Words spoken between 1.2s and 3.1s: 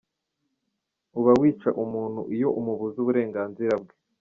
wica umuntu iyo umubuza